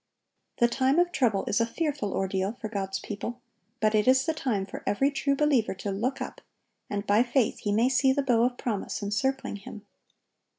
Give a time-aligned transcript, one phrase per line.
[0.57, 3.39] The time of trouble is a fearful ordeal for God's people;
[3.79, 6.41] but it is the time for every true believer to look up,
[6.89, 9.85] and by faith he may see the bow of promise encircling him.